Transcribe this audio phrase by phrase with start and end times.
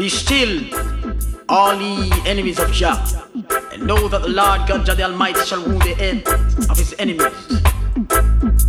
[0.00, 0.64] Be still,
[1.46, 2.96] all ye enemies of Jah,
[3.70, 6.26] and know that the Lord God Jah the Almighty shall wound the end
[6.70, 7.60] of his enemies.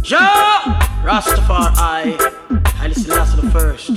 [0.02, 2.18] Jah, Rastafari,
[2.76, 3.92] Haile Selassie the first.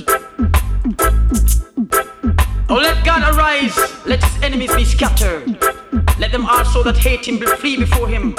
[2.69, 3.75] Oh, let God arise,
[4.05, 5.61] let his enemies be scattered.
[6.17, 8.33] Let them also that hate him be flee before him.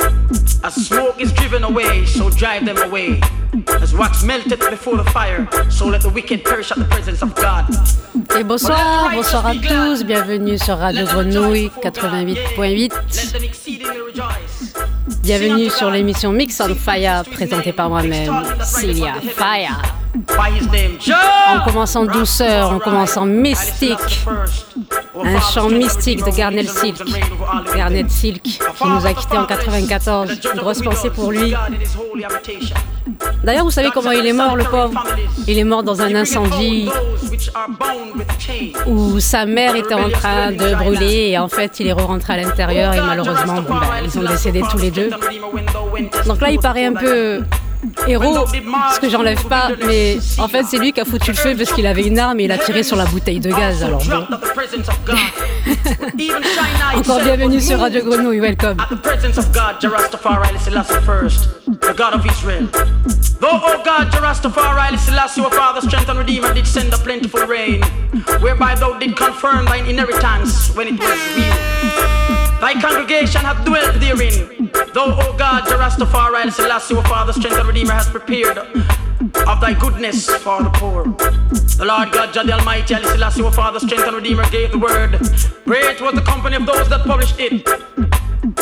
[0.64, 3.20] As smoke is driven away, so drive them away.
[3.68, 7.34] As wax melted before the fire, so let the wicked perish at the presence of
[7.34, 7.66] God.
[8.34, 12.92] Et bonsoir, bonsoir à tous, bienvenue sur Radio Grenouille 88.8.
[15.22, 19.82] Bienvenue sur l'émission Mix on Fire présentée par moi-même, Celia Fire.
[21.54, 24.24] On commence en douceur, on commence en mystique.
[25.22, 27.02] Un chant mystique de Garnet Silk.
[27.74, 30.30] Garnet Silk qui nous a quittés en 94.
[30.52, 31.54] Une grosse pensée pour lui.
[33.44, 35.04] D'ailleurs, vous savez comment il est mort, le pauvre?
[35.46, 36.88] Il est mort dans un incendie
[38.86, 42.36] où sa mère était en train de brûler et en fait, il est rentré à
[42.36, 45.10] l'intérieur et malheureusement, bon, ben, ils ont décédé tous les deux.
[46.26, 47.42] Donc là, il paraît un peu
[48.06, 48.46] héros,
[48.94, 51.72] ce que j'enlève pas, mais en fait c'est lui qui a foutu le feu parce
[51.72, 53.82] qu'il avait une arme et il a tiré sur la bouteille de gaz.
[53.82, 54.26] Alors bon.
[56.96, 58.76] Encore bienvenue sur Radio Grenouille, welcome.
[63.38, 67.82] Though, oh God, Jarastafari, Selassie, your Father, strength and Redeemer, did send a plentiful rain,
[68.40, 72.15] whereby thou did confirm thine inheritance when it was real.
[72.60, 74.70] Thy congregation hath dwelt therein.
[74.94, 79.74] Though, O God, Jah Rastafari, Selassie, your Father, strength and Redeemer, has prepared of thy
[79.78, 81.04] goodness for the poor.
[81.04, 84.78] The Lord God, Jah the Almighty, Haile Selassie, your Father, strength and Redeemer, gave the
[84.78, 85.20] word.
[85.66, 87.62] Great was the company of those that published it.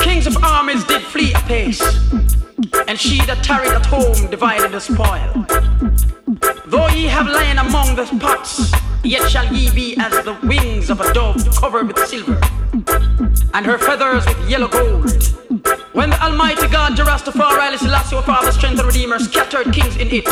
[0.03, 1.81] Kings of armies did flee apace,
[2.89, 5.47] and she that tarried at home divided the spoil.
[6.67, 8.73] Though ye have lain among the pots,
[9.05, 12.41] yet shall ye be as the wings of a dove covered with silver
[13.55, 15.11] and her feathers with yellow gold.
[15.92, 20.08] When the Almighty God, Jah Rastafari, Selassie, your Father, strength and Redeemer, scattered kings in
[20.11, 20.27] it,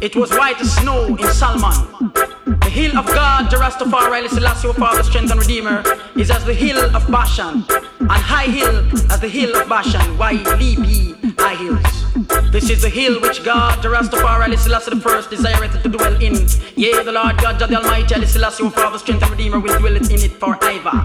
[0.00, 2.12] it was white as snow in Salmon.
[2.44, 5.84] The hill of God, Jah Rastafari, Selassie, your Father, strength and Redeemer,
[6.16, 7.64] is as the hill of Bashan,
[8.00, 10.18] and high hill as the hill of Bashan.
[10.18, 12.50] Why ye high hills?
[12.50, 16.34] This is the hill which God, Jah Rastafari, Selassie the first, desireth to dwell in.
[16.76, 20.04] Yea, the Lord God, the Almighty, Selassie, your Father, strength and Redeemer, will dwell in
[20.04, 21.04] it forever.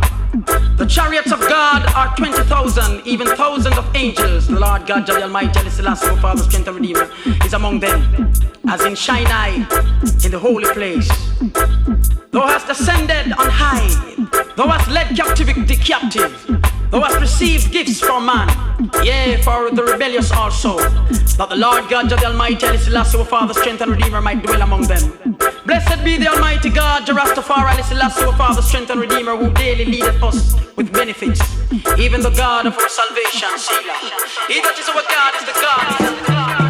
[0.78, 4.47] The chariots of God are 20,000, even thousands of angels.
[4.47, 7.09] The Lord God, the Almighty, Selassie, your Father, strength and Redeemer,
[7.46, 8.31] is among them,
[8.68, 9.66] as in Sinai,
[10.24, 11.09] in the holy place.
[12.31, 13.90] Thou hast ascended on high,
[14.56, 16.31] thou hast led captivity captive,
[16.90, 18.48] thou hast received gifts from man,
[19.03, 23.82] yea, for the rebellious also, that the Lord God, the Almighty, Selassie, your Father, strength
[23.82, 25.38] and Redeemer, might dwell among them.
[25.66, 29.86] Blessed be the Almighty God, Jah Rastafari, Selassie, your Father, strength and Redeemer, who daily
[29.86, 31.42] leadeth us with benefits,
[31.98, 33.98] even the God of our salvation, Selah.
[34.48, 36.58] He that is our God is the God.
[36.58, 36.61] a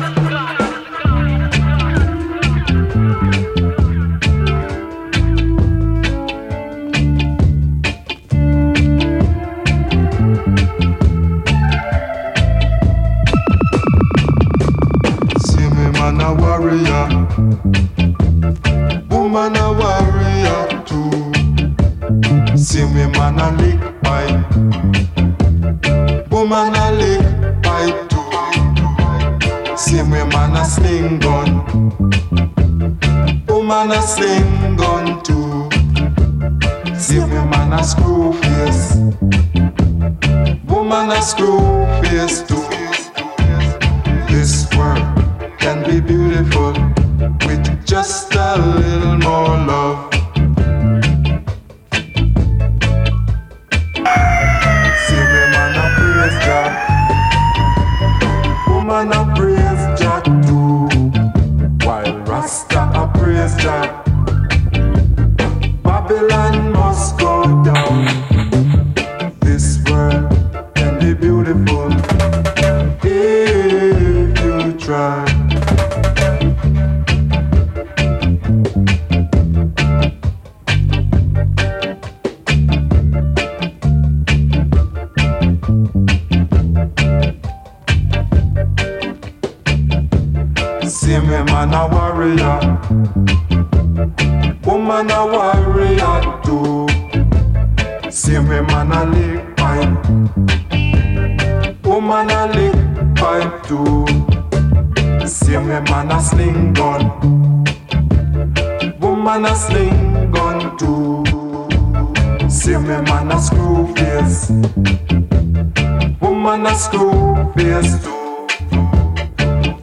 [116.21, 118.47] Woman a screw face too.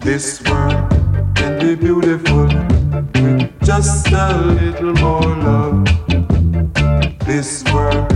[0.01, 0.91] This world
[1.35, 2.47] can be beautiful
[3.15, 5.85] with just a little more love.
[7.27, 8.08] This world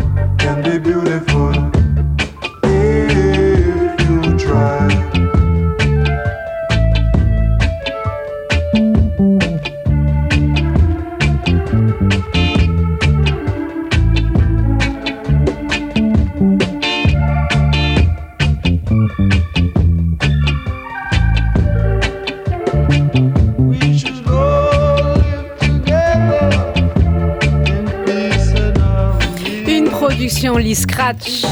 [30.58, 31.44] Lee Scratch.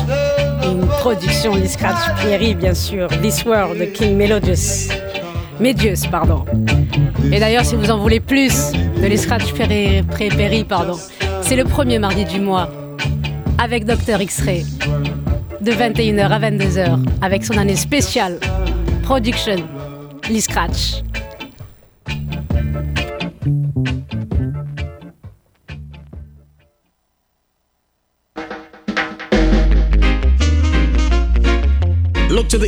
[0.64, 3.08] Une production Lee Scratch Pierry, bien sûr.
[3.22, 4.88] This World King Melodious.
[5.58, 6.44] Medius, pardon.
[7.32, 10.98] Et d'ailleurs, si vous en voulez plus de Lee Scratch Perry, pardon,
[11.42, 12.68] c'est le premier mardi du mois
[13.58, 14.20] avec Dr.
[14.20, 14.64] X-Ray
[15.60, 18.38] de 21h à 22h avec son année spéciale
[19.02, 19.56] Production
[20.28, 21.02] Lee Scratch.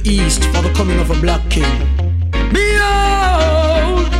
[0.02, 1.64] The east for the coming of a black king.
[2.52, 4.10] Behold,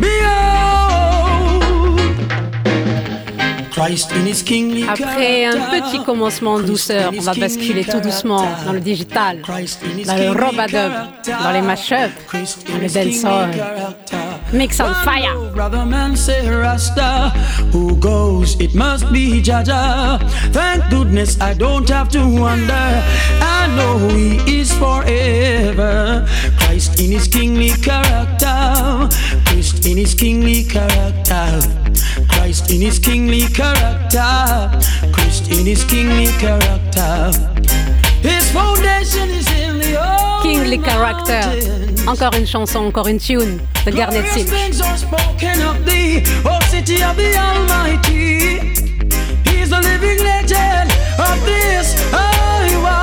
[0.00, 1.62] behold,
[3.70, 8.46] Christ in his kingly Après un petit commencement en douceur, on va basculer tout doucement
[8.64, 10.92] dans le digital, dans le robadub,
[11.26, 13.50] dans les mashups, dans le dancehall.
[14.52, 15.50] Mix on fire.
[15.50, 17.30] Brother man say Rasta,
[17.72, 18.58] who goes?
[18.60, 20.20] It must be Jaja.
[20.52, 22.72] Thank goodness I don't have to wonder.
[22.72, 26.26] I know He is forever.
[26.58, 29.08] Christ in His kingly character.
[29.46, 31.60] Christ in His kingly character.
[32.28, 34.70] Christ in His kingly character.
[35.12, 37.32] Christ in His kingly character.
[38.22, 41.95] His foundation is in the old Kingly character.
[42.06, 44.48] Encore une chanson, encore une tune de Garnet Silk.
[49.66, 53.02] He's the living legend of this Iowa.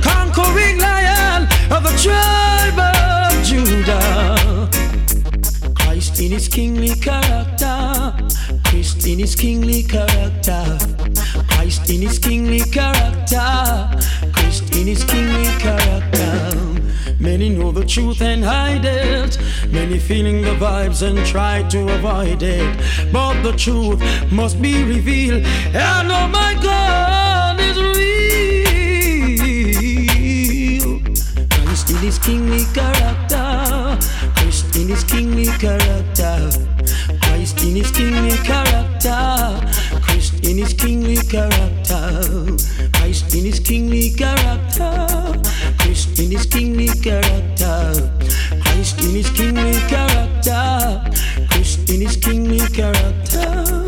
[0.00, 4.68] Conquering lion of the tribe of Judah.
[5.74, 8.14] Christ in his kingly character.
[8.64, 10.78] Christ in his kingly character.
[11.48, 13.90] Christ in his kingly character.
[14.32, 16.05] Christ in his kingly character.
[17.26, 19.36] Many know the truth and hide it.
[19.72, 22.78] Many feeling the vibes and try to avoid it.
[23.12, 24.00] But the truth
[24.30, 25.42] must be revealed.
[25.74, 28.60] And oh my God is real.
[31.50, 33.98] Christ in his kingly character.
[34.36, 36.48] Christ in his kingly character.
[37.22, 39.60] Christ in his kingly character.
[40.00, 42.22] Christ in his kingly character.
[42.92, 45.26] Christ in his kingly character.
[45.86, 48.10] Christ in his kingly character.
[48.60, 51.00] Christ in his kingly character.
[51.48, 53.85] Christ in his kingly character.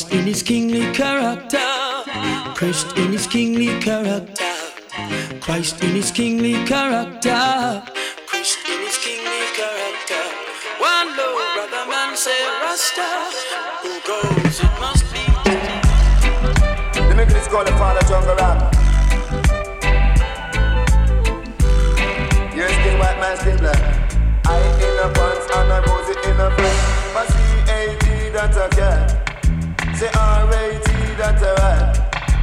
[0.00, 1.58] Christ in his kingly character.
[2.54, 4.54] Christ in his kingly character.
[5.42, 7.82] Christ in his kingly character.
[8.26, 10.24] Christ in his kingly character.
[10.80, 13.28] One low brother man say Rasta.
[13.82, 14.60] Who goes?
[14.60, 15.20] It must be.
[16.98, 18.72] Let me this call the father jungle rap.
[22.56, 23.82] You're still white man, still black.
[24.46, 26.78] I in a pants and a rosy in a front.
[27.12, 29.29] But C-A-T that a cat.
[30.00, 30.88] Say R-A-T
[31.20, 31.92] that a rat.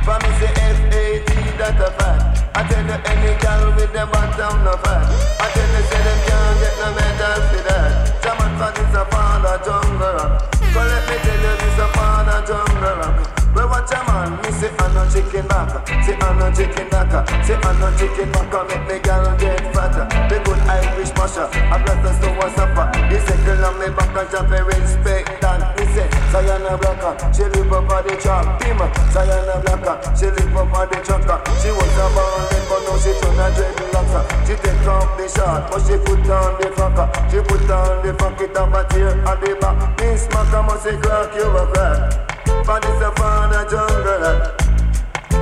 [0.06, 2.54] For me say F-A-T that a fat.
[2.54, 5.10] I tell you any girl with them bottom no fat.
[5.42, 8.22] I tell you say them can't get no medal for that.
[8.22, 10.54] German fan is a father jungle rock.
[10.54, 13.37] So let me tell you this a father jungle rock.
[13.56, 15.88] Well, watch a man, me say I'm no chicken back.
[16.04, 17.12] Say I'm no chicken back.
[17.46, 18.54] Say I'm no chicken back.
[18.68, 20.06] Make me girl get fatter.
[20.30, 21.48] The good Irish masher.
[21.52, 22.86] I bless us to a supper.
[23.10, 25.78] He say girl on me back and jump respect that.
[25.78, 27.14] Me say Sayana Blacker.
[27.34, 28.62] She live up on the chop.
[28.62, 28.78] Him
[29.14, 29.96] Sayana Blacker.
[30.16, 31.38] She live up on the trucker.
[31.62, 34.48] She was a born but now she turn a dreadlocks.
[34.48, 35.72] She take off the shot.
[35.72, 37.08] but she put on the fucker.
[37.32, 40.00] She put on the fuck it up a tear at the back.
[40.00, 42.37] Miss Maca must say crack you a crack.
[42.66, 44.68] But it's a father jungle.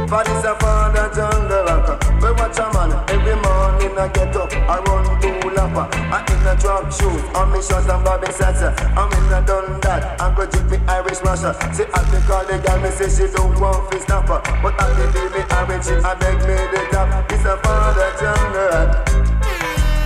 [0.08, 1.66] For this a father jungle.
[1.66, 6.22] Rock We watch a man every morning I get up I run to lapper I
[6.30, 8.70] in a drop shoes On me shorts and Bobby Sasser.
[8.94, 12.46] I'm in a done that I go drink me Irish masher See I be call
[12.46, 14.42] the girl Me say she don't want to stop her.
[14.62, 17.28] But I be leave me orange I beg me the top.
[17.30, 18.70] This a father jungle.
[18.70, 19.10] Rock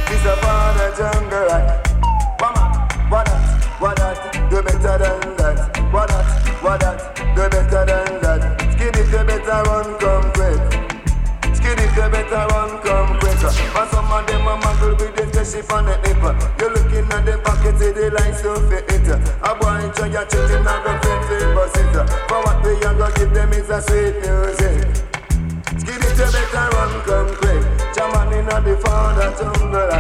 [0.08, 1.44] This a father jungle.
[1.52, 1.88] Rock
[2.40, 4.16] Mama, what that, what that?
[4.50, 5.58] Do better than that.
[5.92, 6.29] What that,
[6.62, 8.42] what that Do better than that
[8.76, 10.60] Skinny, you better run, come quick.
[11.56, 13.40] Skinny, you better run, come quick.
[13.44, 16.20] And some of them a muggle with the spaceship on the hip.
[16.60, 19.08] You looking at them pockets, see the lights to fit it.
[19.44, 21.92] A boy enjoy your children, not go fit fit.
[22.32, 24.80] For what we are gonna give them is a sweet music.
[25.80, 27.64] Skinny, you better run, come quick.
[27.96, 29.92] Jaman inna the father jungle,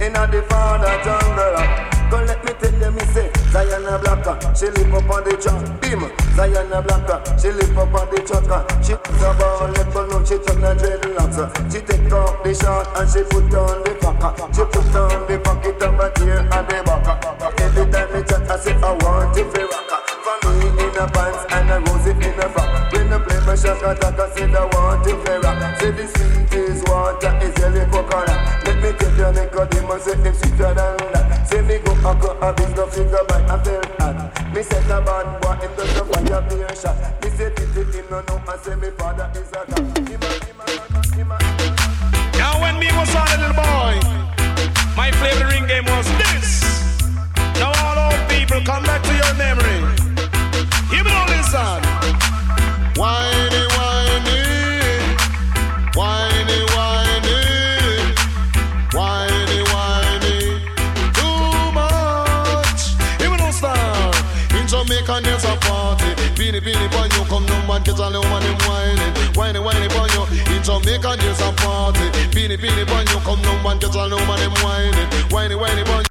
[0.00, 1.60] inna the father jungle.
[2.08, 5.34] Go let me tell you, me say Zion Blacker, uh, she live up on the
[5.36, 8.62] track Beam, Zion Blacker, uh, she live up on the track uh.
[8.82, 12.54] She put a ball, let go know she turn her dreadlocks She take off the
[12.54, 16.38] short and she put on the packer She put on the pocket of a tear
[16.38, 17.30] and the backer
[17.62, 19.90] Every time me chat, I say I want to rock
[20.42, 22.92] For me in a pants and a rose in a frock.
[22.92, 25.80] When I play my shot attack, I say I want to rock.
[25.80, 28.66] Say the sweet is water, is yellow coconut.
[28.66, 31.46] Let me tell you, Nicodemus, say him sweeter than that.
[31.48, 34.54] Say me go I go a big no figure by a fair hat.
[34.54, 36.96] Me set a bad boy him does a fire be a shot.
[37.22, 39.84] Me say titi him no know I say me father is a god.
[42.36, 43.94] Now when me was a little boy,
[44.96, 46.48] my favorite ring game was this.
[47.58, 49.80] Now all old people come back to your memory.
[50.90, 51.80] Give me all listen.
[52.96, 53.39] Whiny,
[67.90, 69.12] get all the woman them whining.
[69.34, 70.22] Whiny, whiny, boy, you.
[70.54, 72.06] In Jamaica there's a party.
[72.30, 75.08] Beanie, beanie, boy, you come no man, get all the woman them whining.
[75.30, 76.09] Whiny, whiny, boy.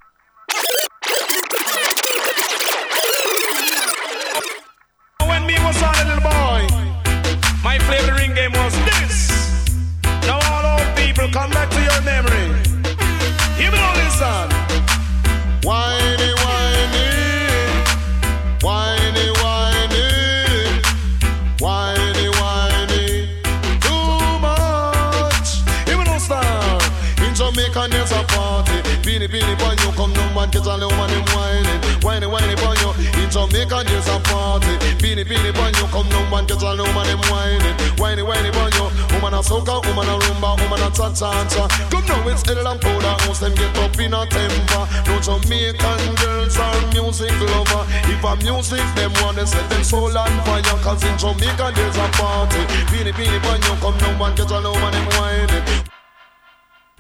[30.59, 31.79] Get all the woman them whining.
[32.03, 32.91] Whiny, whiny, boy, you.
[33.23, 34.75] In Jamaica there's a party.
[34.99, 37.75] Beanie, beanie, boy, you come no man, get all the woman them whining.
[37.95, 38.87] Whiny, whiny, boy, you.
[39.15, 41.63] Woman a soca, woman a rumba, woman a cha-cha-cha.
[41.89, 44.83] Come now, it's Edel and Powder House, them get up in a temper.
[45.07, 47.83] No Jamaican girls are music lover.
[48.11, 50.63] If a music, them want to set them soul on fire.
[50.83, 52.59] Cause in Jamaica there's a party.
[52.91, 55.98] Beanie, beanie, boy, you come no man, get all the woman them whining.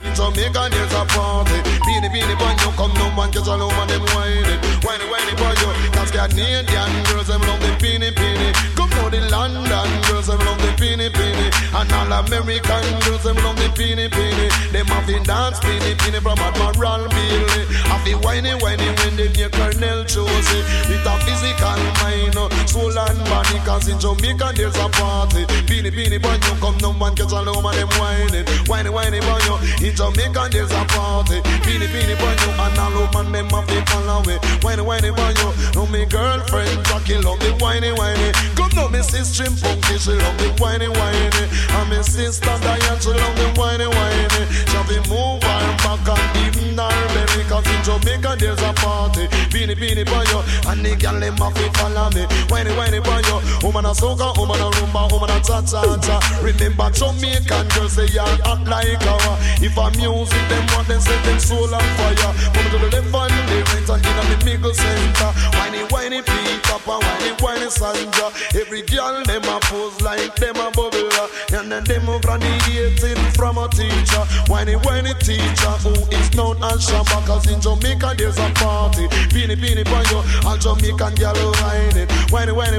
[0.01, 1.59] In Jamaica there's a party.
[1.83, 4.59] Beanie beanie boy you come no man get all over them whining.
[4.79, 6.65] Whiny whiny boy you Cause Canadian
[7.11, 8.53] girls them love the beanie beanie.
[8.75, 11.51] Come now the London girls them love the beanie beanie.
[11.75, 14.71] And all American girls them love the beanie beanie.
[14.71, 17.63] Them have the dance beanie beanie from Admiral Bailey.
[17.91, 20.63] Have the whiny whiny when they hear Colonel Josie.
[20.87, 25.43] With a physical mind uh, soul and body Cause in Jamaica there's a party.
[25.67, 28.47] Beanie beanie boy you come no man get all over them whining.
[28.71, 32.93] Whiny whiny boy you in Jamaica there's a party Beanie beanie boy you and all
[32.93, 37.39] woman them have to follow away Whiny whiny boy you No me girlfriend Jackie love
[37.39, 38.31] the whiny whiny.
[38.55, 41.43] Come now me sister Punky she love the whiny whiny.
[41.73, 44.43] And me sister Diane she love the whiny whiny.
[44.69, 49.25] She to move her back and even her belly Cause in Jamaica there's a party.
[49.49, 52.23] Beanie beanie boy you And the girl them have to follow me.
[52.53, 56.17] Whiny whiny boy you Woman a soca, woman a rumba, woman a cha-cha-cha.
[56.43, 61.23] Remember Jamaican girls they are hot like our If a music them want them set
[61.23, 62.33] them soul on fire.
[62.53, 65.31] Move to the left and the right and in the middle center.
[65.55, 70.71] Whiny whiny Peter Pan, whiny whiny Sandra Every girl them a pose like them a
[70.71, 71.09] bubble.
[71.53, 74.23] And then them graduated from a teacher.
[74.47, 79.07] Whiny whiny teacher who is known as Shabba Cause in Jamaica there's a party.
[79.31, 82.09] Beanie beanie boy yo All Jamaican girl whine it,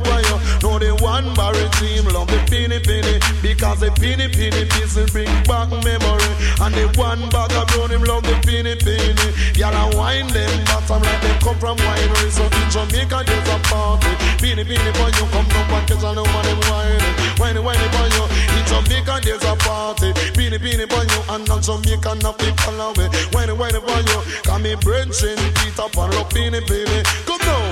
[0.04, 0.36] for you.
[0.62, 5.30] Know the one barry team love the pinny pinny because the pinny pinny pieces bring
[5.44, 9.28] back memory, and the one bag of brown him love the pinny pinny.
[9.54, 12.30] Girl I wine them bottom like they come from winery.
[12.30, 15.24] So in Jamaica there's a party, pinny pinny for you.
[15.30, 16.60] Come come back 'cause I know what them
[17.38, 18.24] whine it, it for you.
[18.56, 22.32] In Jamaica there's a party, pinny pinny for you, and on Jamaica no
[22.80, 24.18] away, whine it, whine it for you.
[24.42, 27.02] Come me bridging Peter Pan love pinny pinny.
[27.26, 27.69] Come now,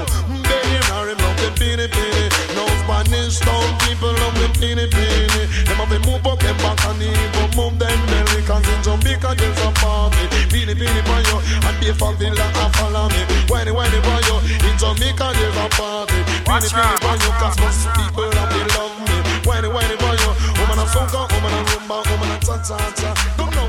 [1.09, 1.89] I love the pinny.
[2.53, 4.53] No Spanish town people love the.
[5.65, 8.45] Them have move up them back and even move them belly.
[8.45, 10.21] Cause in Jamaica there's a party.
[10.53, 13.25] Pinny pinny for you, and be for villa and follow me.
[13.49, 13.97] Whiny whiny
[14.69, 16.21] in Jamaica there's a party.
[16.45, 19.17] Pinny pinny for you, cause most people they love me.
[19.49, 19.97] Whiny whiny
[20.61, 23.17] woman a soca, woman a rumba, woman a cha cha cha.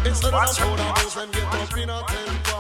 [0.03, 2.60] Instead of a powder house, them get up in a temper.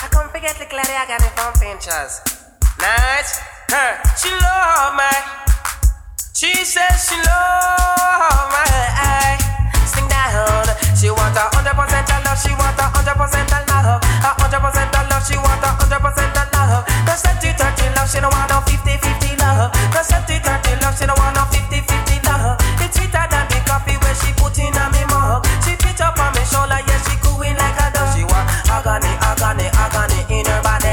[0.00, 2.22] I come forget the lady I got it from Pinchers.
[2.78, 3.42] Nice.
[3.66, 3.98] Huh.
[4.14, 5.10] She love me.
[6.30, 8.62] She says she love me.
[9.90, 10.70] Sing down.
[10.94, 12.38] She want a hundred percent of love.
[12.38, 13.98] She want a hundred percent of love.
[13.98, 15.24] A hundred percent of love.
[15.26, 16.86] She want a hundred percent of love.
[17.02, 18.06] No 70 30 love.
[18.06, 19.74] She don't want no 50 50 love.
[19.90, 20.94] No 70 30 love.
[20.94, 22.54] She don't want no 50 50 love.
[22.78, 25.42] It's sweeter than the coffee where she put in on me mug.
[25.66, 26.78] She pitch up on me shoulder.
[26.86, 27.87] Yeah, she cooing like a
[28.88, 30.88] agony, agony, agony in her body.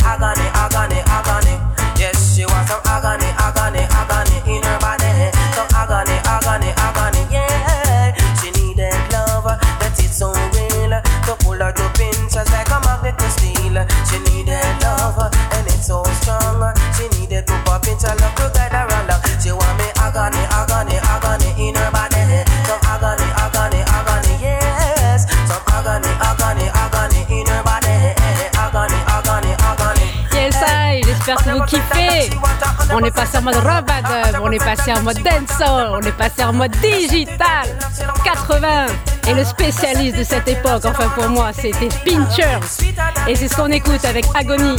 [0.00, 1.54] Agony, agony, agony.
[2.00, 5.10] Yes, she wants some agony, agony, agony in her body.
[5.52, 7.22] Some agony, agony, agony.
[7.30, 10.96] Yeah, she needed love that is so real.
[11.28, 13.76] To pull her to pinches like a magnet to steel.
[14.08, 16.72] She needed love and it's so strong.
[16.96, 18.55] She needed to pop pinch her love
[31.34, 32.30] que vous kiffez.
[32.92, 33.90] On est passé en mode rub
[34.42, 37.66] on est passé en mode dancehall, on est passé en mode digital.
[38.24, 38.86] 80.
[39.28, 42.60] Et le spécialiste de cette époque, enfin pour moi, c'était Pinchers.
[43.26, 44.76] Et c'est ce qu'on écoute avec Agony.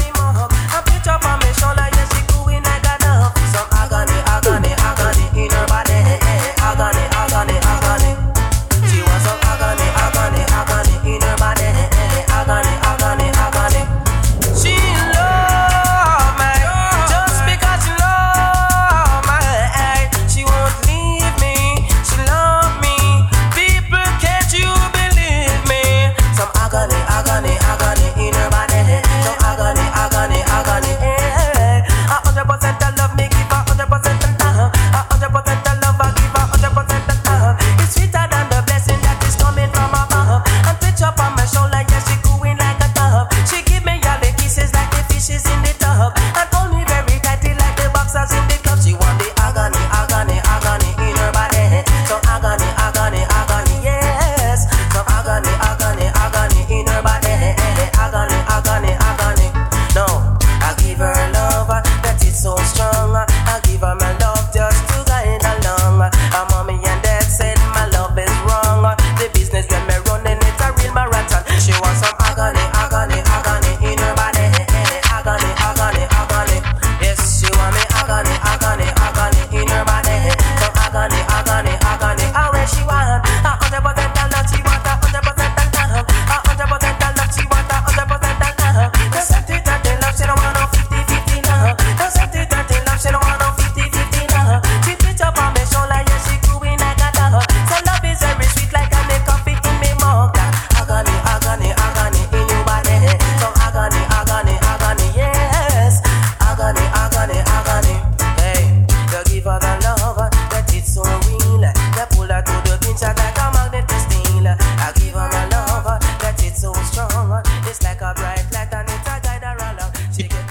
[116.84, 117.44] Strong.
[117.66, 119.92] It's like a bright light and it's a guide her along.
[120.14, 120.48] She get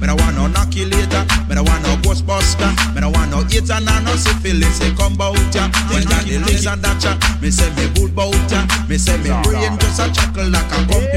[0.00, 3.80] Me no want no knockulator, me no want no ghostbuster, me no want no hater,
[3.80, 4.78] nah no syphilis.
[4.78, 5.68] They come bout ya.
[5.90, 8.64] When Johnny listen that ya, me say me good bout ya.
[8.88, 11.07] Me say me brain just a chuckle like a.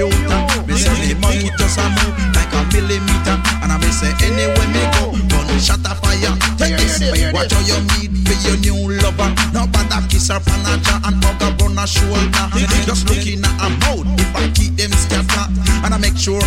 [4.41, 6.34] anywhere me go, gun shot a fire.
[6.58, 6.99] Take this,
[7.34, 9.30] watch how you meet for your new lover.
[9.54, 12.45] No bother kiss her panacha and hug her on her shoulder.
[12.86, 15.45] Just looking at her mouth if I keep them scatter,
[15.86, 16.41] and I make sure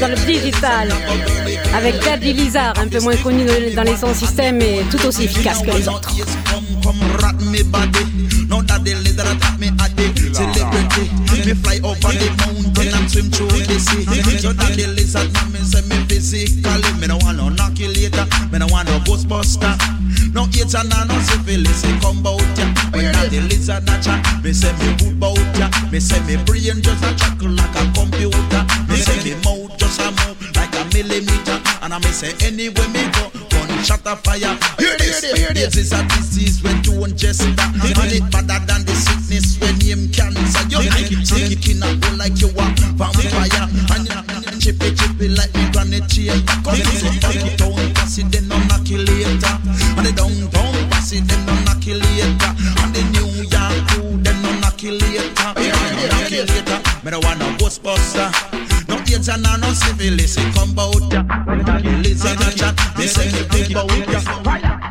[0.00, 0.88] Dans le digital.
[1.72, 3.44] Avec Daddy Lizard, un peu moins connu
[3.76, 6.10] dans les sons systèmes, mais tout aussi efficace que les autres.
[31.24, 31.82] Like.
[31.82, 33.44] And I me say anywhere me go
[33.84, 34.56] shut a fire.
[34.80, 35.76] Hear this, hear this.
[35.76, 37.70] Is a disease when you just that.
[37.76, 40.64] And it better than the sickness when you cancer.
[40.72, 43.68] You like it, take it in a hole like you are vampire.
[43.92, 46.40] And you chippy chippy like me granny chain.
[46.64, 49.54] Cause it's a funky town, pass it then on you later.
[50.00, 52.52] And the downtown, pass it then on you later.
[52.80, 55.28] And the New York crew, then on knock you later.
[55.44, 56.80] Knock you later.
[57.04, 58.53] Me don't want no Ghostbuster.
[59.24, 61.22] AIDS and no syphilis, it come bout ya.
[62.02, 64.20] Listen and chat, me say me think bout ya.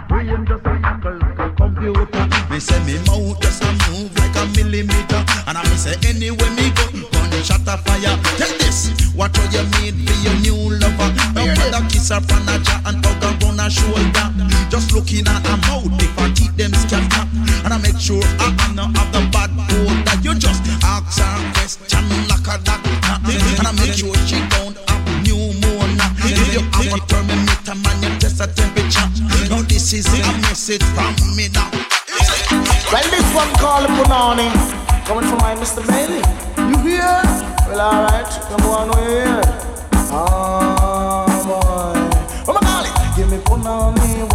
[0.07, 2.27] Brain just a knuckle like a computer.
[2.49, 5.21] Me say me mouth just a move like a millimeter.
[5.47, 8.17] And I me say anywhere me go, gun shot a fire.
[8.37, 11.09] Tell this, what do you need for your new lover?
[11.33, 14.27] No mother kiss her from a jaw and hug her on her shoulder.
[14.69, 17.27] Just looking at her mouth, if I keep them scatter.
[17.63, 20.17] And I make sure I not have the bad odor.
[20.25, 22.82] You just ask her question like a doctor.
[23.73, 26.05] And I make sure she don't have pneumonia.
[26.21, 29.09] If you have a thermometer, man, you test the temperature.
[29.49, 31.71] Now this is a message from me now.
[32.91, 34.53] Well, this one called Punani,
[35.05, 35.81] coming from my Mr.
[35.87, 36.21] Bailey.
[36.69, 37.21] You hear?
[37.67, 39.41] Well, alright, come on, we hear.
[40.13, 41.97] Ah, boy.
[42.47, 44.29] Oh, my golly, give me Punani,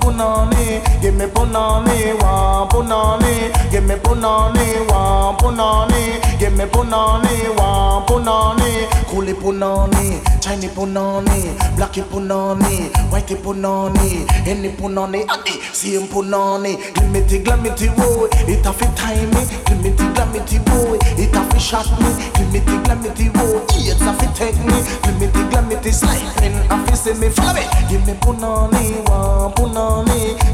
[0.00, 8.06] Punani, give me Punani, one Punani, give me Punani, one Punani, give me Punani, one
[8.06, 17.42] Punani, Coolie Punani, Chinese Punani, Blackie Punani, Whitey Punani, any Punani, Adi, same Punani, Glimity,
[17.44, 22.10] Glamity, boy, it a fit time me, Glimity, Glamity, boy, it a fit shot me,
[22.34, 27.28] Glimity, Glamity, boy, it's a fit take me, Glimity, Glamity, sliding, a fit see me,
[27.30, 29.83] follow me, give me Punani, one Punani,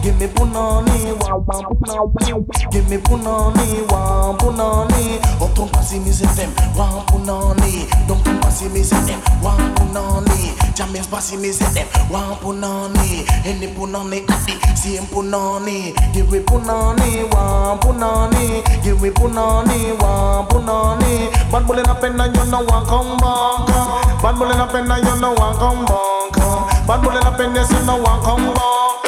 [0.02, 6.26] give me Punani, one Punani, give me Punani, one Punani, oh don't pass me say
[6.34, 11.86] them, one Punani, don't pass me say them, one Punani, Jammy's pass me say them,
[12.10, 19.92] one Punani, any Punani, adi, same Punani, give me Punani, one Punani, give me Punani,
[20.00, 24.88] one Punani, bad bullet up and you know one come back, bad bullet up and
[24.88, 28.99] you know one come back, bad bullet up and you know one come back,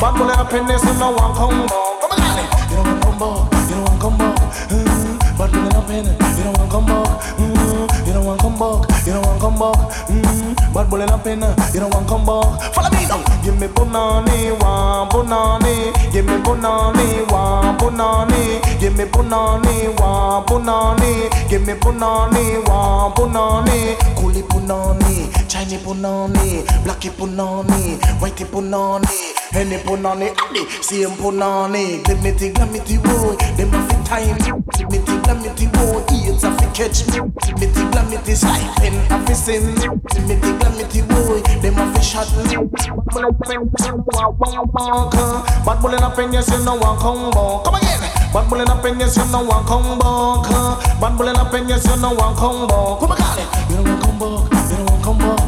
[0.00, 2.18] bad bullet up and know one come back, come on,
[2.70, 6.06] you know one come back, you know one come back, mm, bad bullet up and
[6.38, 9.58] you know one come back, mm, you know one come back, you know one come
[9.58, 9.78] back,
[10.08, 11.42] mm, bad bullet up and
[11.74, 16.34] you know one come back, follow me now, give me punani, one punani, give me
[16.42, 25.30] punani, one punani, give me punani, one punani, give me punani, one punani, coolie punani,
[25.48, 29.06] Chinese punani, blackie punani, whitey punani,
[29.56, 36.04] any punani, adi, same punani, glimity, glamity, boy, them a fit time, glimity, glamity, boy,
[36.10, 37.06] it's a fit catch.
[37.08, 42.56] Me, glimity, glamity, sliding, a fit sin, glimity, glamity, boy, them a fit shot me,
[45.64, 48.00] bad bullet up in yes, you know one come come again,
[48.32, 51.84] bad bullet up in yes, you know one come back, bad bullet up in yes,
[51.86, 55.43] you one come back, come again, you know one come back, you know one come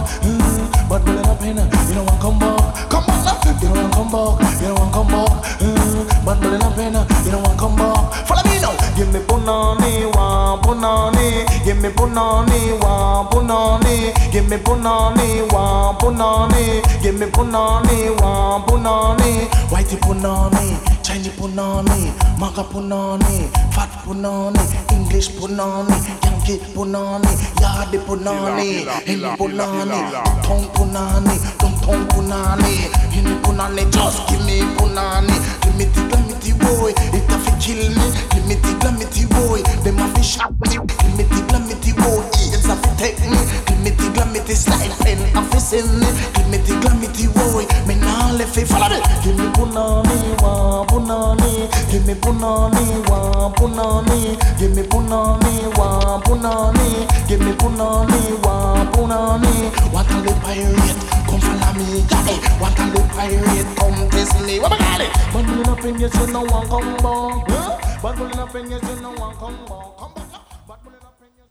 [3.62, 6.95] you know one come back, you know one come back, mm, bad bullet up in,
[7.25, 11.47] you know one come back, follow me now, give me punani, one punani.
[11.64, 19.49] give me punani, one punani, give me punani, one punani, give me punani, one punani,
[19.71, 29.29] whitey punani, Chinese punani, maga punani, fat punani, English punani, Yankee punani, Yadi punani, Hindi
[29.37, 29.99] punani,
[30.42, 35.31] Tong punani, Tong Tong punani, Hindi punani, just give me punani,
[35.62, 36.03] give me the,
[36.42, 38.75] the boy, it a fi kill me, give me the,
[39.14, 42.90] the boy, them a fi shot me, give me the, the boy, it's a fi
[42.99, 43.38] take me,
[43.70, 47.62] give me the, the slide pen, a fi send me, give me the, the boy,
[47.87, 53.49] me nah left it, follow me, give me punani, wa punani, give me punani, wa
[53.55, 61.16] punani, give me punani, wa punani, give me punani, wa punani, what a the pirate,
[61.27, 65.43] come follow me, Johnny, what a the pirate, come test me, what got it, but
[65.43, 68.01] me not bring you, no one come back, huh?
[68.03, 71.33] but me not bring you, no one come back, come back, but me not bring
[71.37, 71.47] you,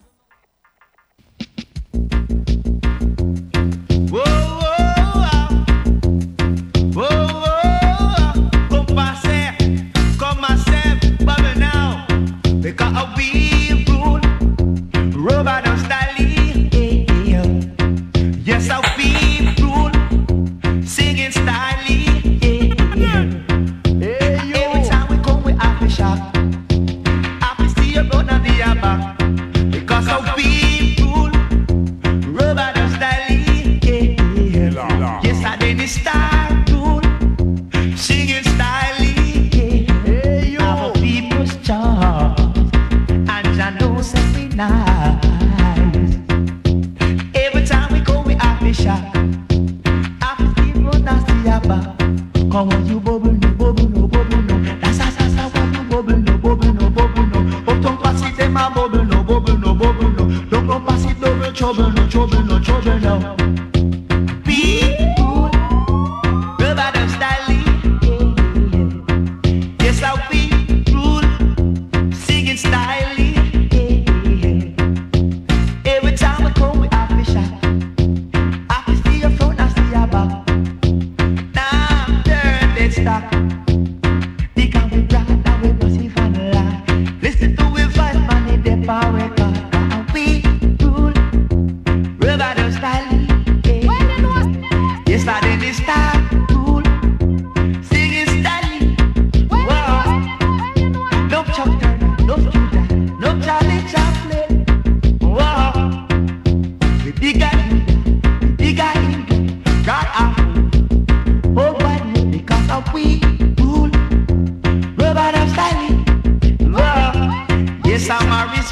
[4.07, 4.55] so Whoa,
[12.61, 13.54] because we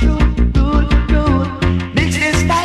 [0.02, 0.18] Rule,
[1.10, 1.46] rule.
[1.94, 2.63] Mix this styling.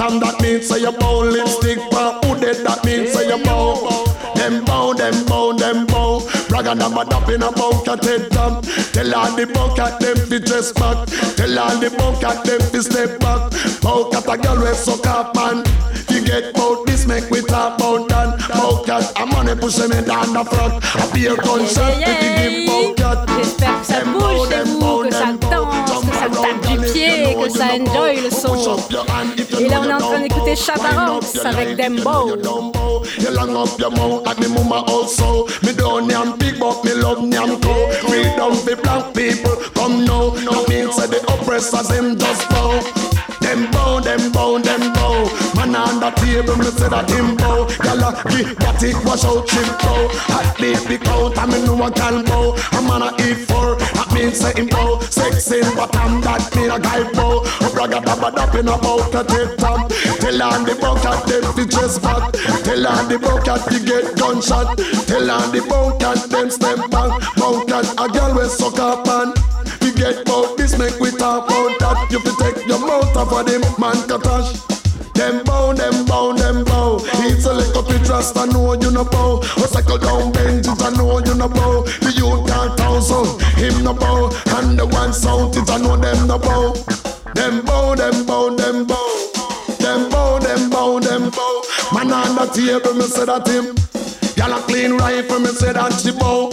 [0.00, 1.20] Bottom, that means say you bow.
[1.20, 4.04] Lipstick for who dead, that means say you bow.
[4.34, 6.26] Them bow, them bow, them bow.
[6.48, 8.64] Brag and I'm a dap in a bucket head top.
[8.92, 11.06] Tell all the bucket them fi dress back.
[11.36, 13.52] Tell all the bucket them fi step back.
[13.82, 15.64] Bucket a girl we suck up man.
[16.08, 18.38] You get bout this make we talk about that.
[18.48, 20.80] Bucket a money push me down the front.
[20.96, 22.70] A beer Hey, we hey, give.
[23.36, 27.36] J'espère que ça bouge chez vous, que ça danse, que ça tape du pied.
[27.42, 27.99] que ça enjoy le son.
[28.90, 30.54] Et là, on est en train d'écouter
[31.44, 32.36] avec Dembo.
[33.18, 35.46] You long up your mouth like me mama also.
[35.62, 37.90] Me don't name big but me love name co.
[38.06, 40.30] Freedom for black people come now.
[40.68, 43.09] Means that the oppressors them just bow.
[43.50, 45.26] Them bow, them bow, them bow.
[45.56, 47.66] Man on the table, me say that him bow.
[47.82, 50.06] Gyal give that it wash out chip bow.
[50.30, 52.54] Hot baby count, I me know a gal bow.
[52.54, 55.00] A man a eat for, that means say him bow.
[55.10, 57.42] Sexy, but I'm that me a guy bow.
[57.42, 59.90] A bragga dabba dap in a bow to take top.
[60.22, 62.30] Tell on the bucket, them fi just fat.
[62.62, 64.78] Tell on the bucket, you get gunshot.
[65.10, 67.18] Tell on the bucket, them step back.
[67.34, 69.59] Bucket, a girl with suck up and.
[70.00, 72.08] We get bout this, make we talk about that.
[72.10, 74.56] You fi take your mouth off of them, man, katash.
[75.12, 77.00] Them bow, them bow, them bow.
[77.28, 79.44] It's a up your trust, I know you no bow.
[79.60, 81.84] Or cycle down benches, I know you no bow.
[82.00, 84.32] The youth can't thousand, him no bow.
[84.56, 86.72] And the one sound it, I know them no bow.
[87.34, 89.04] Them bow, them bow, them bow.
[89.84, 91.62] Them bow, them bow, them bow.
[91.92, 93.76] Man on the table, me say that him.
[94.40, 96.48] Y'all a clean rifle, me say that she bow.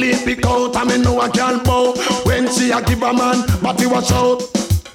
[0.00, 1.92] Least pick out, I me know I can bow.
[2.24, 4.40] When she a give a man, but he watch out.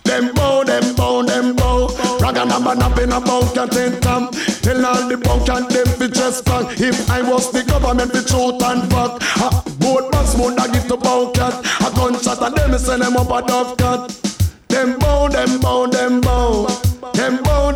[0.03, 1.89] Them bow, them bow, them bow.
[2.19, 4.31] Ragga number napping about your ten tam.
[4.63, 6.81] Tell all the punk and them fi just back.
[6.81, 9.21] If I was the government, fi truth and fuck.
[9.45, 11.53] A boat bus would I give to bow cat.
[11.85, 14.09] A gunshot and them send them up a dove cat.
[14.69, 16.65] Them bow, them bow, them bow.
[17.13, 17.71] Them bow,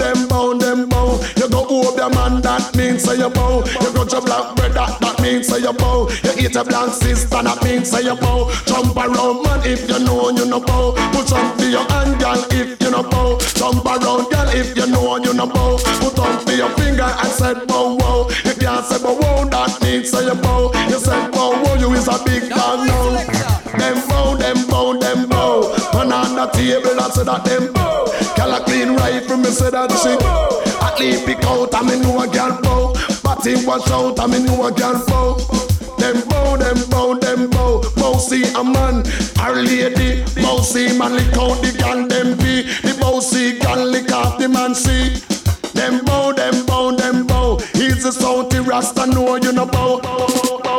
[1.99, 3.59] the man, that means say you bow.
[3.83, 6.07] You go to black bread, that, that means say you bow.
[6.23, 8.47] You eat a black sister, that means say you bow.
[8.65, 10.95] Jump around, man, if you know you no bow.
[11.11, 13.35] Put some to your hand, girl, if you no bow.
[13.59, 15.75] Jump around, girl, if you know you no bow.
[15.99, 18.29] Put on to your finger and said bow wow.
[18.47, 20.71] You can't say bow wow, that means say you bow.
[20.87, 23.27] You said bow wow, you is a big dog now.
[23.75, 25.67] Them bow, them bow, them bow.
[25.93, 28.07] Man on the table, I say that them bow.
[28.49, 30.19] Girl a clean rifle, me say that shit.
[30.81, 32.93] At least pick out, I me know a girl bow.
[33.21, 35.37] But him watch out, I me know a girl bow.
[35.99, 37.83] Them bow, them bow, them bow.
[37.95, 39.05] Bow see a man,
[39.39, 40.25] a lady.
[40.41, 42.63] Bow see man lick out the gun, them be.
[42.81, 45.21] The bow see gun lick off the man see.
[45.73, 47.59] Them bow, them bow, them bow.
[47.73, 50.01] He's a Saudi Rasta, know you know bow.
[50.01, 50.78] Network.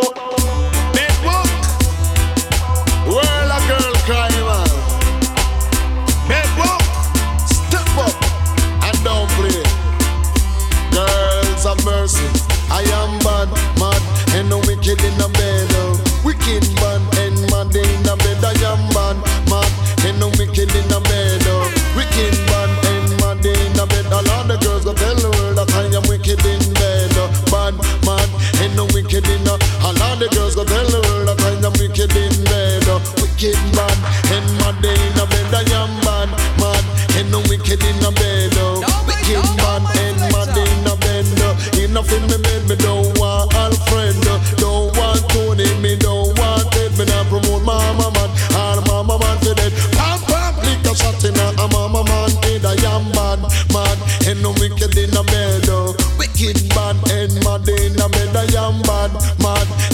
[29.21, 29.53] Wicked in the.
[29.83, 32.85] All of the girls go tell the world that I am wicked in bed.
[32.89, 33.01] oh.
[33.21, 33.97] Wicked bad
[34.33, 35.55] and mad in the bed.
[35.55, 36.29] I am bad,
[36.59, 36.85] mad,
[37.17, 38.30] and no wicked in the bed.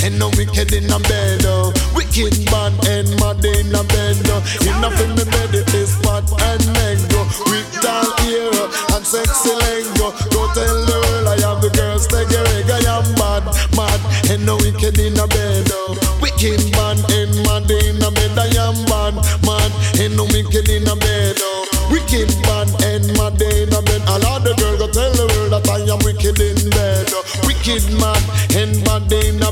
[0.07, 1.42] And no wicked in the bed.
[1.51, 1.75] oh.
[1.90, 4.14] Wicked bad and mad in the bed.
[4.31, 4.38] oh.
[4.62, 7.27] Enough in me bed, it is fat and mango.
[7.51, 8.55] With tall ear
[8.95, 10.14] and sexy lingo.
[10.31, 12.71] Go tell the world I am the girls take a reg.
[12.71, 15.66] I am bad, mad, and no wicked in the bed.
[15.75, 15.99] oh.
[16.23, 18.38] Wicked bad and mad in the bed.
[18.38, 21.37] I am bad, mad, and no wicked in the bed.
[21.42, 21.66] oh.
[21.90, 24.03] Wicked bad and mad in the bed.
[24.07, 27.11] All of the girls go tell the world that I am wicked in bed.
[27.11, 27.27] Oh.
[27.47, 28.23] Wicked mad
[28.55, 29.46] and mad in the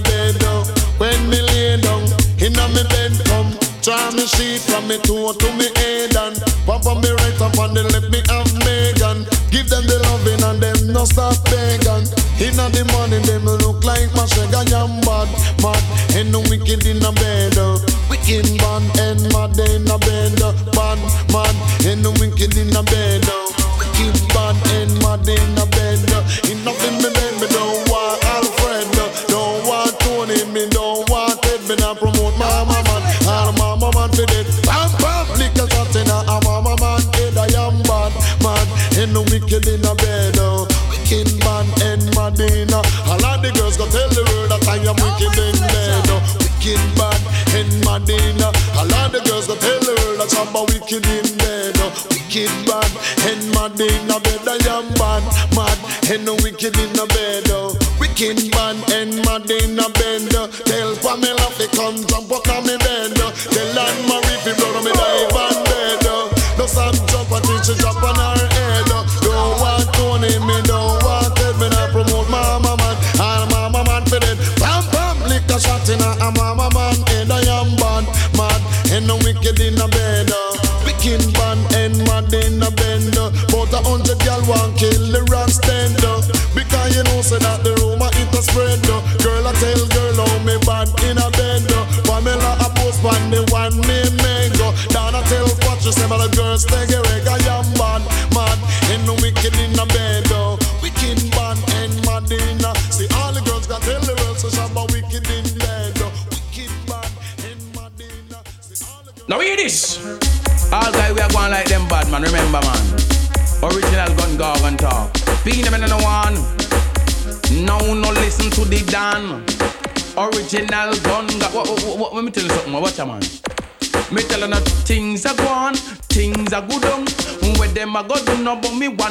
[4.15, 7.77] me sheet from me toe to me head and Pop on me right up and
[7.77, 12.07] then let me have Megan Give them the loving and them no stop begging
[12.39, 15.29] Inna the morning them look like my shag I am bad,
[15.63, 15.83] mad
[16.15, 17.79] And no wicked in a bed uh.
[18.09, 20.53] Wicked bad and mad in a bed uh.
[20.73, 20.99] Bad,
[21.33, 23.24] mad And no wicked in a bed
[39.55, 40.67] Wicked in a bed uh.
[40.91, 44.67] Wicked bad and mad in a All of the girls go tell the world that
[44.67, 46.19] I am wicked in bed uh.
[46.43, 47.23] Wicked bad
[47.55, 50.63] and mad in a All of the girls go tell the world that I'm a
[50.67, 51.87] wicked in bed uh.
[52.11, 52.91] Wicked bad
[53.31, 55.23] and mad in bed I am bad
[55.55, 55.79] Mad
[56.11, 57.34] and no wicked in a bed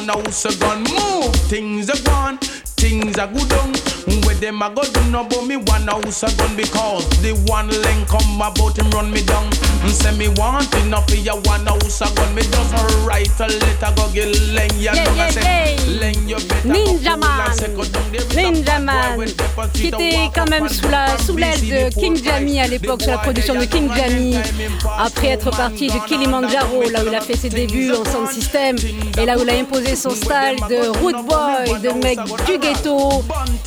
[0.06, 1.34] one house a gun move.
[1.48, 2.38] Things are gone,
[2.76, 3.72] things are good on.
[4.24, 7.68] Where them a go do no, but me one house a gun because the one
[7.68, 9.46] link come about him run me down.
[9.82, 12.34] And Say me want enough for your one house a gun.
[12.34, 12.72] Me just
[13.06, 13.73] write a letter
[19.72, 23.18] qui était quand même sous la sous l'aile de King Jamie à l'époque, sur la
[23.18, 24.36] production de King Jamie,
[24.98, 28.76] après être parti de Kilimanjaro, là où il a fait ses débuts en sound system,
[29.20, 33.22] et là où il a imposé son style de root boy, de mec du ghetto.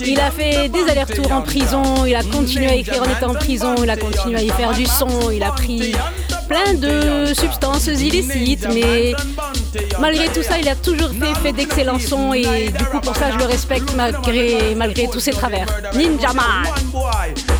[0.05, 3.35] Il a fait des allers-retours en prison, il a continué à écrire en étant en
[3.35, 5.93] prison, il a continué à y faire du son, il a pris
[6.47, 9.13] plein de substances illicites, mais
[9.99, 13.31] malgré tout ça, il a toujours fait, fait d'excellents sons et du coup pour ça
[13.31, 15.67] je le respecte malgré, malgré tous ses travers.
[15.93, 16.65] Ninja Man.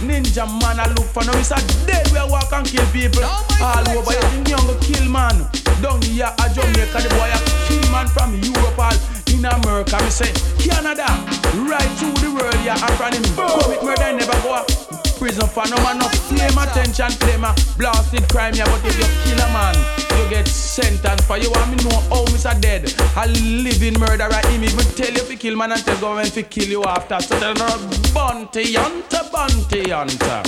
[0.03, 1.31] Ninja man, I look for no.
[1.33, 1.55] It's a
[1.85, 4.13] dead we walk and kill people all over.
[4.13, 5.47] You think young go kill man?
[5.81, 8.93] Down here at Jamaica, the boy a kill man from Europe all
[9.27, 9.97] in America.
[10.03, 11.05] Me say Canada,
[11.67, 12.77] right through the world, yeah.
[12.77, 15.99] And from him commit murder, never go prison for no man.
[15.99, 17.11] No flame attention,
[17.43, 18.65] a blasted crime, yeah.
[18.65, 19.75] But if you kill a man,
[20.17, 21.51] you get sentenced for you.
[21.51, 22.59] Want me know how Mr.
[22.61, 24.41] Dead, a living murderer.
[24.47, 27.19] Him even tell you you kill man and tell government to kill you after.
[27.21, 27.67] So tell no
[28.13, 30.43] bounty hunter, bounty hunter.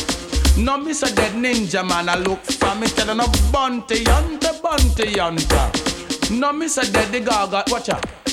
[0.57, 5.17] No miss a dead ninja man, I look for me tell no bounty hunter, bounty
[5.17, 5.71] hunter.
[6.31, 8.28] No miss a dead the gaga, watch out.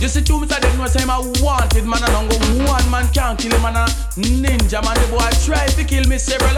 [0.00, 0.60] You see two Mr.
[0.60, 2.36] Dead no say him a wanted man and go
[2.70, 3.84] one man can't kill him a
[4.16, 6.54] ninja man the boy try to kill me several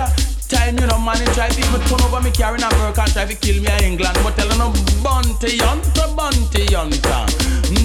[0.47, 3.13] time you know man he try to even turn over me carrying a work and
[3.13, 4.19] try to kill me in England.
[4.23, 7.25] But tell no bounty hunter bounty hunter.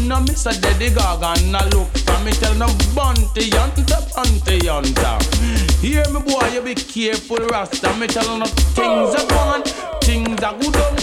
[0.06, 0.53] No Mr.
[0.62, 2.32] The gaga I look for me.
[2.32, 5.16] Tell no bounty hunter bounty hunter.
[5.80, 7.93] Hear me boy you be careful Rasta.
[7.95, 8.45] Me tell no
[8.76, 9.64] things are gone
[10.01, 10.95] things are good on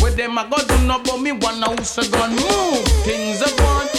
[0.00, 2.30] where them a go do no but me one house a gun.
[2.30, 3.95] Move things are gone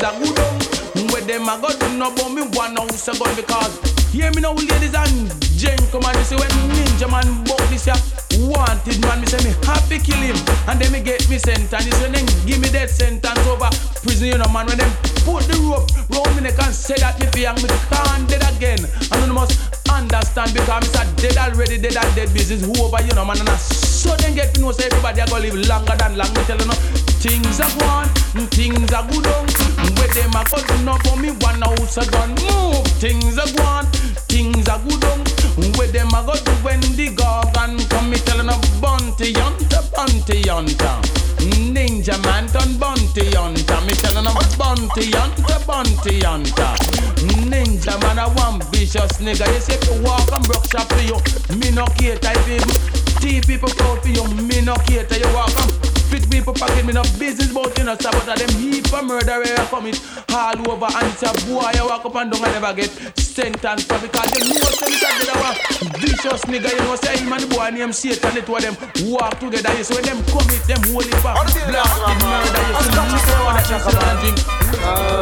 [0.00, 3.12] things are good on where them a go do no but me one house a
[3.18, 7.86] gun because hear me now ladies and gentlemen you see when ninja man buck this
[7.86, 7.94] ya
[8.48, 10.38] wanted man me say me happy kill him.
[10.68, 13.68] And then me get me sentence say then give me that sentence over.
[14.00, 14.92] Prison you know man when them
[15.26, 18.80] put the rope round me neck and say that me and me can't dead again.
[19.12, 19.56] And you must
[19.90, 22.32] understand because me say dead already dead and dead.
[22.32, 25.20] Business who over you know man and I so then get to know say everybody
[25.20, 26.30] a go live longer than long.
[26.32, 26.76] Me tell you no
[27.20, 28.08] things are gone
[28.48, 29.46] things are good on
[29.98, 32.30] where them a go do no but me one house a gone.
[32.30, 33.86] move things are gone
[34.28, 35.39] things are good on
[35.76, 40.48] where them a go do when the gorgon come me tell you bounty hunter bounty
[40.48, 40.96] hunter.
[41.72, 43.80] Ninja man turn bounty hunter.
[43.86, 46.72] Me tell you bounty hunter bounty hunter.
[47.50, 49.46] Ninja man a one vicious nigga.
[49.52, 51.18] You say if you walk and broke shop for you
[51.56, 55.52] me no cater if you Tea people proud for you, me no cater you walk
[55.60, 55.72] and
[56.08, 56.84] fit people pocket.
[56.86, 60.00] Me no business about you know sabotage them heap of murder where you commit
[60.32, 63.84] all over and it's a boy you walk up and down and never get sentence
[63.84, 64.90] for because you know say.
[65.00, 65.56] Dead a one
[66.00, 68.76] vicious nigga you know say him and the boy named Satan it was them
[69.10, 73.18] walk together you see when them commit them holy for blasted murder you see me
[73.24, 75.20] say what that you sit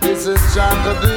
[0.00, 1.16] This is Jacoby.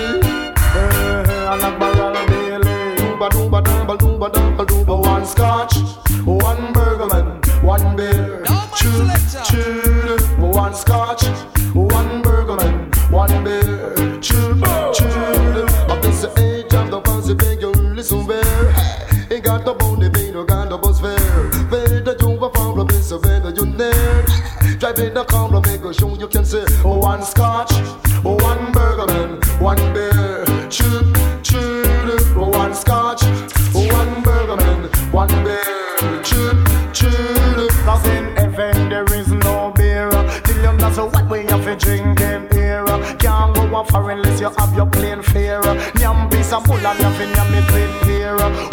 [0.76, 2.78] Eh, and a barrel daily.
[2.98, 4.96] Dooba dooba dooba dooba dooba dooba.
[5.02, 5.76] One scotch,
[6.26, 7.28] one burgerman,
[7.64, 8.44] one beer.
[8.76, 9.08] Chew,
[9.48, 10.18] chew.
[10.40, 11.24] One scotch,
[24.96, 26.64] Driving the car, make a show you can say.
[26.84, 27.72] one scotch,
[28.22, 30.46] one burgerman, one beer.
[30.70, 31.14] Chew.
[32.36, 33.24] Oh, one scotch,
[33.74, 36.22] one burgerman, one beer.
[36.22, 36.64] Chew,
[36.94, 37.68] chew.
[37.86, 40.12] Cause in heaven there is no beer.
[40.44, 42.86] Till you know what way you fi drinking here.
[43.18, 45.62] Can't go a foreign unless you have your plain fare.
[45.98, 48.73] Nyam piece of bull and you fi nyam it with beer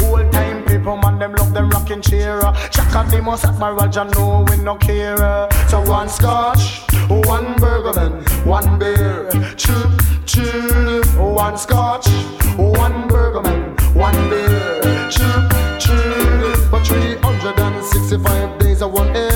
[1.61, 2.41] them rocking chair.
[2.71, 5.49] Chaka the most admiral, John no we no care.
[5.69, 8.13] So one scotch, one burgerman,
[8.47, 9.91] one beer, chill,
[10.27, 11.03] chill.
[11.17, 12.09] One scotch,
[12.57, 13.61] one burgerman,
[13.95, 15.41] one beer, chill,
[15.79, 16.71] chill.
[16.71, 19.30] But 365 days I want it.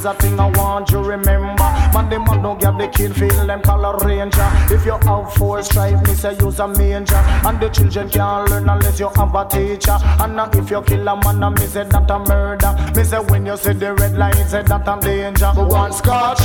[0.00, 1.68] is a thing I want you remember.
[1.92, 4.48] Man, them man don't get the kid feel them color ranger.
[4.70, 7.22] If you have a drive me say use a manger.
[7.46, 9.98] And the children can't learn unless you have a teacher.
[10.22, 12.72] And uh, if you kill a man, I me say that a murder.
[12.96, 15.52] Me say when you see the red light, say that a danger.
[15.54, 16.40] One scotch,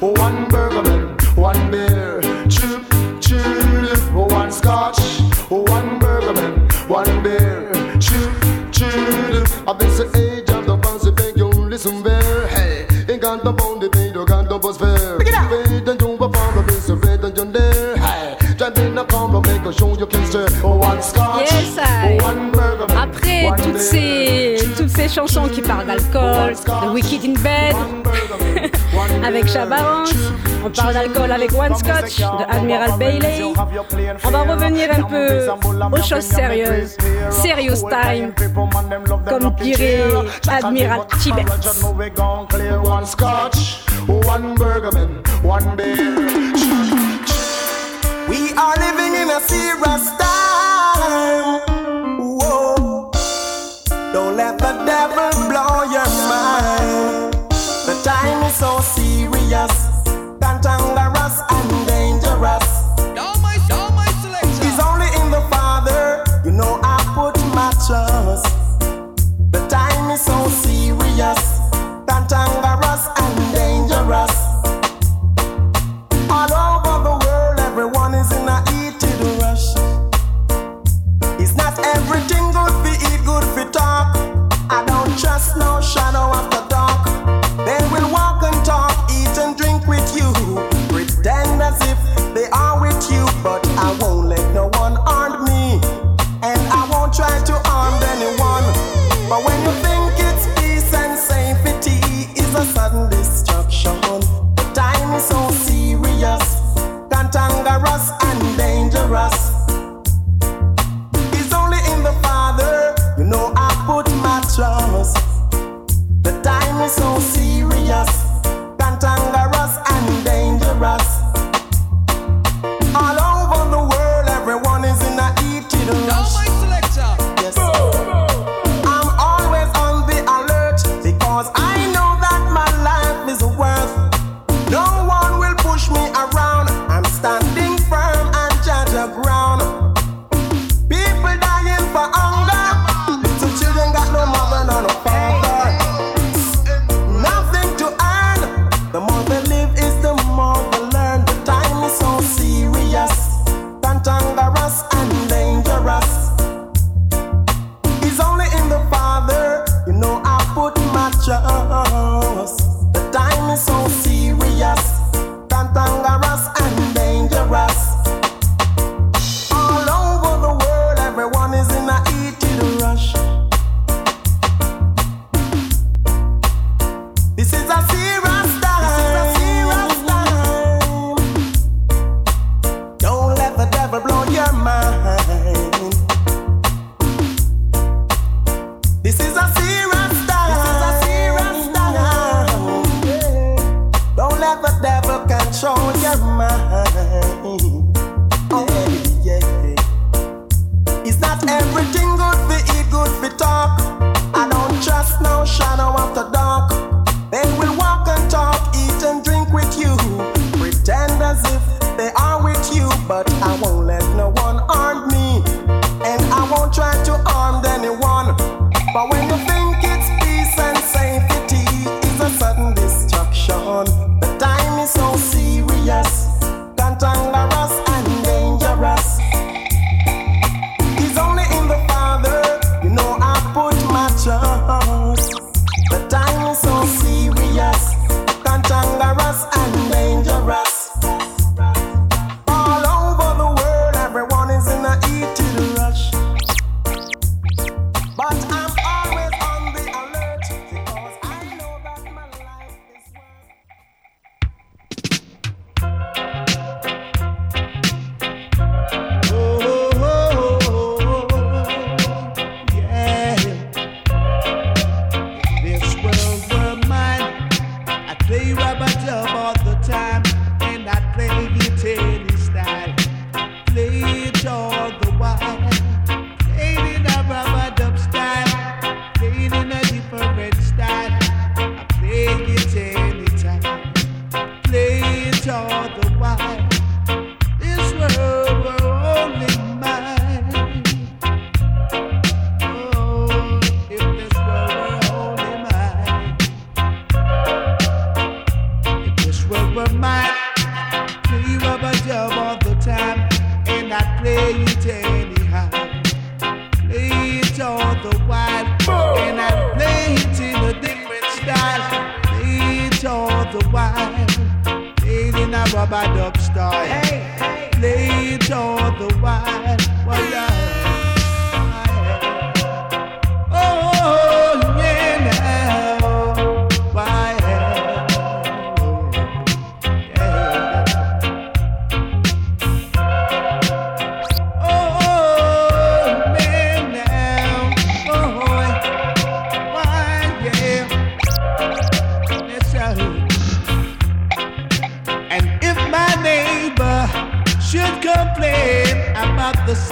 [0.00, 2.84] one bourbon, one beer, chip,
[3.20, 3.38] chip.
[4.12, 5.00] One scotch,
[5.48, 8.32] one bourbon, one beer, chip,
[8.70, 9.48] chip.
[9.66, 10.37] I've been saying.
[21.40, 22.18] Yes, I.
[23.00, 26.54] Après toutes ces, toutes ces chansons qui parlent d'alcool,
[26.84, 27.76] de Wicked in Bed,
[29.24, 30.04] avec Chabarans,
[30.64, 33.42] on parle d'alcool avec One Scotch, de Admiral Bailey.
[34.24, 35.46] On va revenir un peu
[35.92, 36.96] aux choses sérieuses,
[37.30, 38.32] serious time,
[39.28, 40.00] comme dirait
[40.48, 41.44] Admiral Tibet.
[49.40, 51.60] serious time.
[52.18, 53.10] Whoa.
[54.12, 57.34] Don't let the devil blow your mind.
[57.86, 59.97] The time is so serious.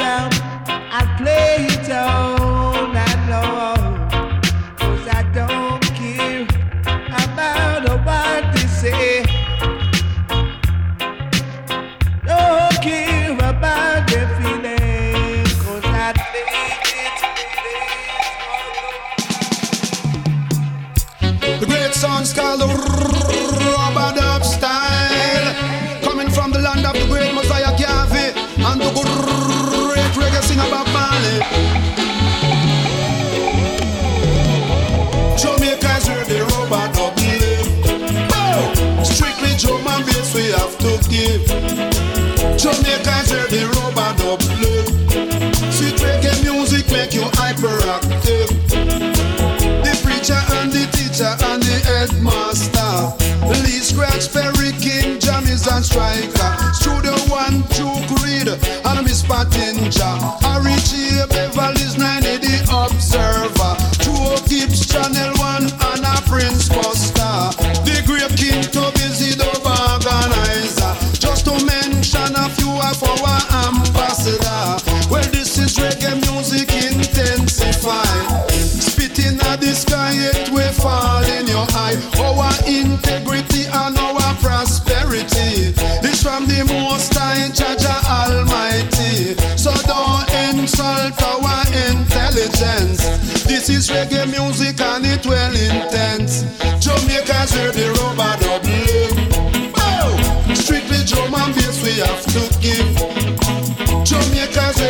[0.07, 0.31] down,
[0.99, 3.76] I play it all night long.
[42.67, 44.83] Jamaicans hear the rubber dub play.
[45.71, 48.51] Sweet reggae music make you hyperactive.
[49.87, 53.15] The preacher and the teacher and the headmaster.
[53.63, 56.73] Lee Scratch, Perry King, Jammys and Striker.
[56.75, 60.46] Studio One, Duke Reid, and Miss Pottinger.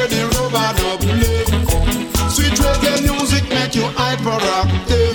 [0.09, 0.71] the rubber.
[2.31, 3.45] Sweet reggae music
[3.75, 5.14] you hyperactive.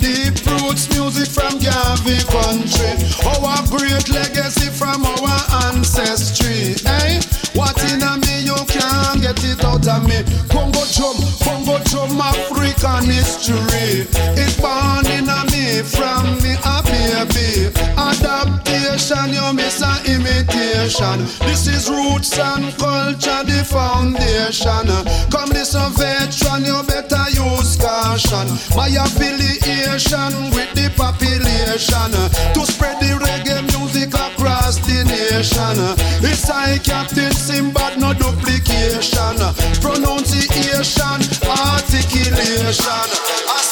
[0.00, 2.92] Deep roots music from Gavi country.
[3.26, 6.74] Our great legacy from our ancestry.
[6.84, 7.20] Hey,
[7.54, 10.22] what in a me you can't get it out me.
[10.48, 14.06] Congo drum, Congo drum, African history.
[21.16, 21.46] nation.
[21.46, 24.86] This is roots and culture, the foundation.
[25.30, 28.48] Come listen, veteran, you better use caution.
[28.76, 32.10] My affiliation with the population
[32.54, 35.78] to spread the reggae music across the nation.
[36.24, 39.36] It's I Captain Sinbad, no duplication.
[39.80, 43.67] Pronunciation, articulation.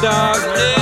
[0.00, 0.36] dog.
[0.56, 0.81] Yeah.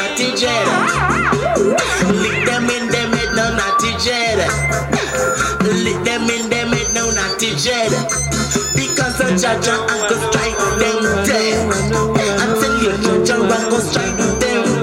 [0.00, 0.66] Now, not.
[2.22, 4.38] Lick them in them head not the dread.
[5.84, 7.92] Lick them in them head not the dread.
[8.74, 11.56] Because a judge I go strike them dead.
[12.60, 14.79] Tell you, judge I go strike them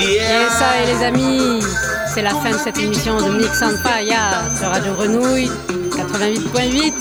[0.00, 1.60] Et ça, et les amis,
[2.12, 5.50] c'est la fin de cette émission de Mix and Fire sur Radio Grenouille
[5.90, 6.92] 88.8.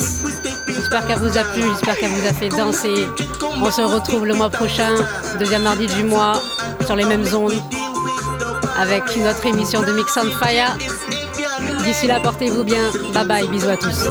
[0.67, 3.07] J'espère qu'elle vous a plu, j'espère qu'elle vous a fait danser.
[3.61, 4.95] On se retrouve le mois prochain,
[5.39, 6.41] deuxième mardi du mois,
[6.85, 7.53] sur les mêmes ondes,
[8.79, 10.77] avec une autre émission de Mix and Fire.
[11.83, 12.83] D'ici là, portez-vous bien.
[13.13, 14.09] Bye bye, bisous à tous.